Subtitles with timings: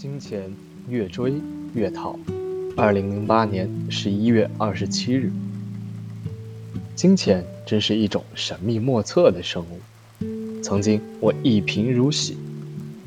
[0.00, 0.48] 金钱
[0.88, 1.34] 越追
[1.74, 2.16] 越讨。
[2.76, 5.32] 二零零八年十一月二十七日，
[6.94, 10.22] 金钱真是一种神秘莫测的生物。
[10.62, 12.36] 曾经我一贫如洗，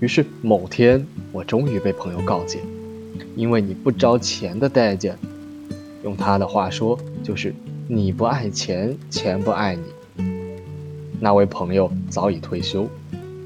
[0.00, 2.60] 于是某天我终于被朋友告诫：
[3.36, 5.14] 因为你不招钱的代价，
[6.02, 7.54] 用他的话说就是
[7.86, 10.24] 你不爱钱，钱不爱你。
[11.20, 12.88] 那位朋友早已退休，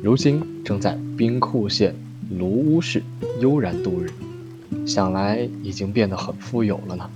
[0.01, 1.93] 如今正在兵库县。
[2.31, 3.03] 卢屋市
[3.41, 4.11] 悠然度日，
[4.87, 7.11] 想来已经变得很富有了呢。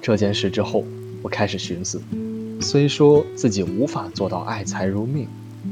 [0.00, 0.84] 这件事之后，
[1.22, 2.00] 我开始寻思，
[2.60, 5.26] 虽说自己无法做到爱财如命，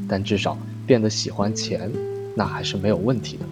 [0.09, 1.91] 但至少变得喜欢钱，
[2.35, 3.45] 那还是没有问题的。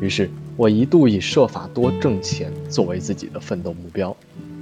[0.00, 4.14] 于是，我一度以设法多挣钱作为自己的奋斗目标，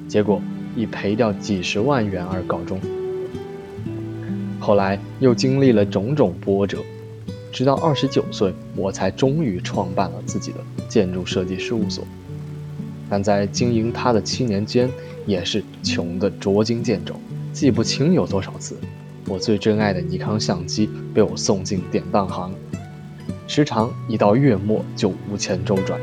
[0.09, 0.41] 结果
[0.77, 2.81] 以赔掉几十万元而告终。
[4.59, 6.79] 后来又经历了种种波折。
[7.53, 12.05] 直到二十九岁，我才终于创办了自己的建筑设计事务所。
[13.09, 14.89] 但在经营它的七年间，
[15.27, 17.15] 也是穷得捉襟见肘，
[17.53, 18.77] 记不清有多少次，
[19.27, 22.55] 我最珍爱的尼康相机被我送进典当行，
[23.49, 26.01] 时常一到月末就无钱周转。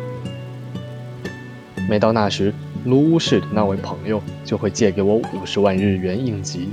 [1.90, 2.54] 每到那时，
[2.84, 6.68] 卢屋市的那位朋友就会借给我五十万日元应急，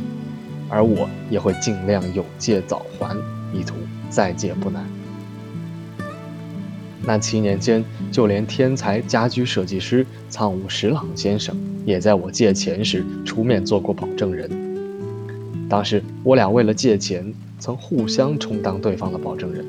[0.75, 3.17] 而我也会尽量有借早还，
[3.53, 3.77] 意图。
[4.11, 4.85] 再借不难。
[7.03, 14.49] 那七年间，就连天才家居设计师仓武十郎先生也在我借钱时出面做过保证人。
[15.69, 19.65] 当时我俩为了借钱，曾互相充当对方的保证人，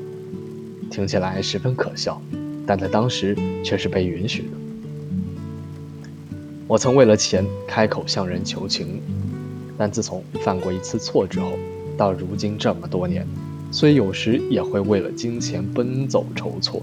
[0.90, 2.22] 听起来十分可笑，
[2.64, 4.48] 但在当时却是被允许的。
[6.68, 9.00] 我曾为了钱开口向人求情，
[9.78, 11.52] 但自从犯过一次错之后，
[11.96, 13.26] 到如今这么多年。
[13.72, 16.80] 虽有时也会为了金钱奔走筹措，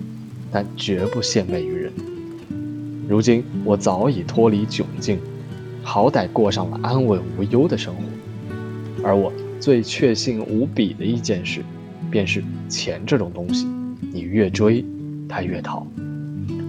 [0.51, 1.91] 但绝不献媚于人。
[3.07, 5.17] 如今我早已脱离窘境，
[5.81, 8.01] 好歹过上了安稳无忧的生活。
[9.03, 11.61] 而我最确信无比的一件事，
[12.11, 13.65] 便是钱这种东西，
[14.11, 14.85] 你越追，
[15.27, 15.87] 它越逃；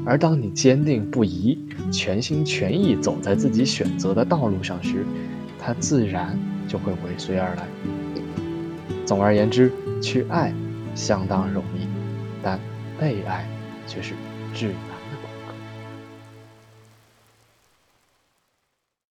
[0.06, 1.58] 而当你坚定不移、
[1.92, 5.04] 全心全意走在自己选择的道路上时，
[5.64, 6.38] 它自然
[6.68, 7.66] 就会尾随而来。
[9.06, 9.72] 总而言之。
[10.02, 10.52] 去爱
[10.94, 11.88] 相当容易，
[12.42, 12.60] 但
[13.00, 13.48] 被爱
[13.86, 14.12] 却是
[14.52, 14.74] 至难。